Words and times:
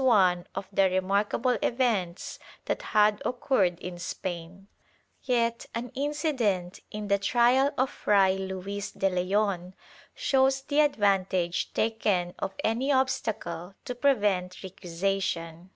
THE 0.00 0.06
TRIAL 0.06 0.22
[Book 0.22 0.22
VI 0.22 0.30
one 0.30 0.46
of 0.54 0.66
the 0.72 0.84
remarkable 0.96 1.58
events 1.60 2.38
that 2.64 2.80
had 2.96 3.20
occurred 3.22 3.78
in 3.80 3.98
Spain/ 3.98 4.66
Yet 5.22 5.66
an 5.74 5.90
incident 5.94 6.80
in 6.90 7.08
the 7.08 7.18
trial 7.18 7.74
of 7.76 7.90
Fray 7.90 8.38
Luis 8.38 8.92
de 8.92 9.10
Leon 9.10 9.74
shows 10.14 10.62
the 10.62 10.80
advantage 10.80 11.74
taken 11.74 12.32
of 12.38 12.54
any 12.64 12.90
obstacle 12.90 13.74
to 13.84 13.94
prevent 13.94 14.62
recusation. 14.62 15.68